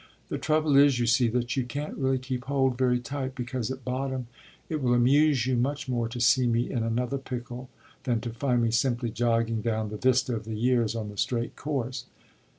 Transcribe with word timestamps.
The 0.29 0.39
trouble 0.39 0.75
is, 0.77 0.97
you 0.97 1.05
see, 1.05 1.27
that 1.27 1.55
you 1.55 1.63
can't 1.63 1.95
really 1.95 2.17
keep 2.17 2.45
hold 2.45 2.75
very 2.75 2.99
tight, 2.99 3.35
because 3.35 3.69
at 3.69 3.85
bottom 3.85 4.25
it 4.67 4.81
will 4.81 4.95
amuse 4.95 5.45
you 5.45 5.55
much 5.55 5.87
more 5.87 6.07
to 6.09 6.19
see 6.19 6.47
me 6.47 6.71
in 6.71 6.81
another 6.81 7.19
pickle 7.19 7.69
than 8.05 8.19
to 8.21 8.31
find 8.31 8.63
me 8.63 8.71
simply 8.71 9.11
jogging 9.11 9.61
down 9.61 9.89
the 9.89 9.97
vista 9.97 10.35
of 10.35 10.45
the 10.45 10.55
years 10.55 10.95
on 10.95 11.09
the 11.09 11.17
straight 11.17 11.55
course. 11.55 12.05